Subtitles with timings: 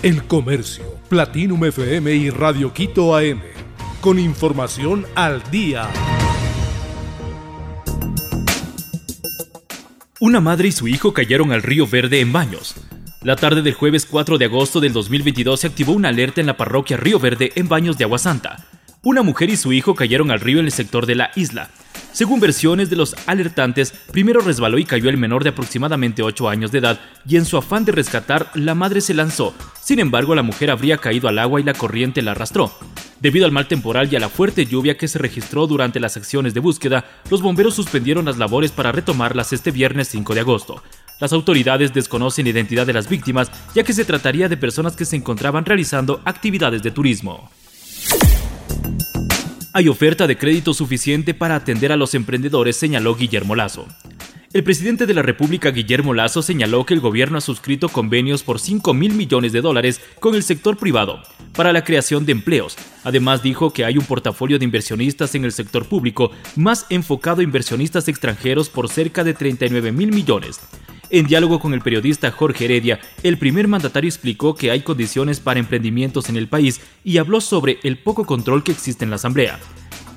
[0.00, 3.40] El Comercio, Platinum FM y Radio Quito AM.
[4.00, 5.88] Con información al día.
[10.20, 12.76] Una madre y su hijo cayeron al río Verde en baños.
[13.22, 16.56] La tarde del jueves 4 de agosto del 2022 se activó una alerta en la
[16.56, 18.68] parroquia Río Verde en baños de Agua Santa.
[19.02, 21.70] Una mujer y su hijo cayeron al río en el sector de la isla.
[22.12, 26.72] Según versiones de los alertantes, primero resbaló y cayó el menor de aproximadamente 8 años
[26.72, 29.54] de edad y en su afán de rescatar, la madre se lanzó.
[29.80, 32.72] Sin embargo, la mujer habría caído al agua y la corriente la arrastró.
[33.20, 36.54] Debido al mal temporal y a la fuerte lluvia que se registró durante las acciones
[36.54, 40.82] de búsqueda, los bomberos suspendieron las labores para retomarlas este viernes 5 de agosto.
[41.20, 45.04] Las autoridades desconocen la identidad de las víctimas, ya que se trataría de personas que
[45.04, 47.50] se encontraban realizando actividades de turismo
[49.78, 53.86] hay oferta de crédito suficiente para atender a los emprendedores, señaló Guillermo Lazo.
[54.52, 58.58] El presidente de la República, Guillermo Lazo, señaló que el gobierno ha suscrito convenios por
[58.58, 61.22] 5 mil millones de dólares con el sector privado
[61.54, 62.76] para la creación de empleos.
[63.04, 67.44] Además, dijo que hay un portafolio de inversionistas en el sector público más enfocado a
[67.44, 70.58] inversionistas extranjeros por cerca de 39 mil millones.
[71.10, 75.58] En diálogo con el periodista Jorge Heredia, el primer mandatario explicó que hay condiciones para
[75.58, 79.58] emprendimientos en el país y habló sobre el poco control que existe en la Asamblea.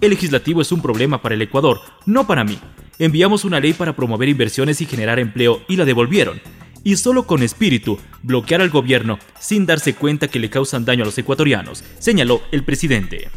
[0.00, 2.58] El legislativo es un problema para el Ecuador, no para mí.
[2.98, 6.40] Enviamos una ley para promover inversiones y generar empleo y la devolvieron.
[6.84, 11.06] Y solo con espíritu, bloquear al gobierno sin darse cuenta que le causan daño a
[11.06, 13.28] los ecuatorianos, señaló el presidente.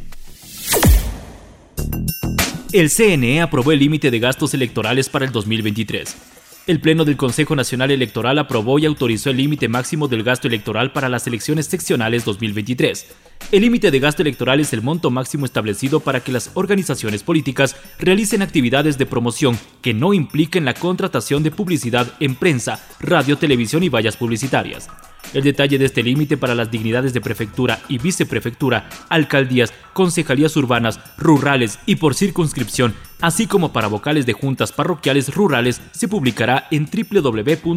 [2.72, 6.16] El CNE aprobó el límite de gastos electorales para el 2023.
[6.68, 10.94] El Pleno del Consejo Nacional Electoral aprobó y autorizó el límite máximo del gasto electoral
[10.94, 13.08] para las elecciones seccionales 2023.
[13.52, 17.76] El límite de gasto electoral es el monto máximo establecido para que las organizaciones políticas
[17.98, 23.82] realicen actividades de promoción que no impliquen la contratación de publicidad en prensa, radio, televisión
[23.82, 24.88] y vallas publicitarias.
[25.34, 31.00] El detalle de este límite para las dignidades de prefectura y viceprefectura, alcaldías, concejalías urbanas,
[31.18, 36.86] rurales y por circunscripción, así como para vocales de juntas parroquiales rurales, se publicará en
[36.86, 37.72] www.cne.gov.es.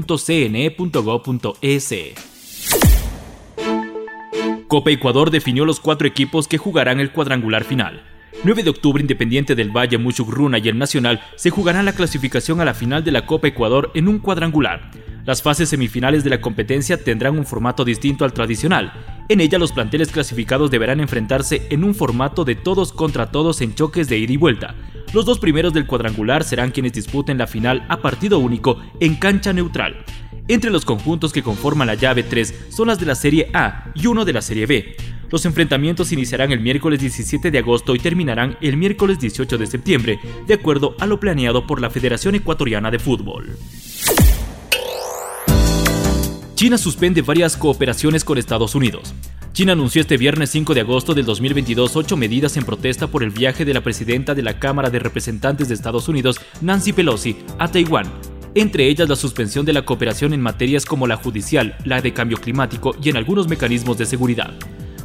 [4.66, 8.02] Copa Ecuador definió los cuatro equipos que jugarán el cuadrangular final.
[8.42, 12.64] 9 de octubre, Independiente del Valle, Muchugruna y el Nacional se jugarán la clasificación a
[12.64, 14.90] la final de la Copa Ecuador en un cuadrangular.
[15.24, 18.92] Las fases semifinales de la competencia tendrán un formato distinto al tradicional.
[19.30, 23.74] En ella los planteles clasificados deberán enfrentarse en un formato de todos contra todos en
[23.74, 24.74] choques de ida y vuelta.
[25.14, 29.54] Los dos primeros del cuadrangular serán quienes disputen la final a partido único en cancha
[29.54, 30.04] neutral.
[30.46, 34.06] Entre los conjuntos que conforman la llave 3 son las de la Serie A y
[34.08, 34.94] uno de la Serie B.
[35.30, 40.20] Los enfrentamientos iniciarán el miércoles 17 de agosto y terminarán el miércoles 18 de septiembre,
[40.46, 43.56] de acuerdo a lo planeado por la Federación Ecuatoriana de Fútbol.
[46.64, 49.12] China suspende varias cooperaciones con Estados Unidos.
[49.52, 53.28] China anunció este viernes 5 de agosto del 2022 ocho medidas en protesta por el
[53.28, 57.70] viaje de la presidenta de la Cámara de Representantes de Estados Unidos, Nancy Pelosi, a
[57.70, 58.10] Taiwán,
[58.54, 62.38] entre ellas la suspensión de la cooperación en materias como la judicial, la de cambio
[62.38, 64.54] climático y en algunos mecanismos de seguridad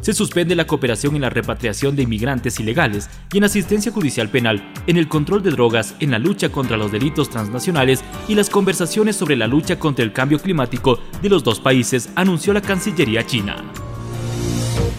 [0.09, 4.73] se suspende la cooperación en la repatriación de inmigrantes ilegales y en asistencia judicial penal,
[4.87, 9.15] en el control de drogas, en la lucha contra los delitos transnacionales y las conversaciones
[9.15, 13.57] sobre la lucha contra el cambio climático de los dos países, anunció la Cancillería china.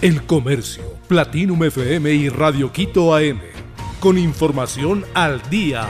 [0.01, 3.41] El Comercio, Platinum FM y Radio Quito AM,
[3.99, 5.89] con información al día.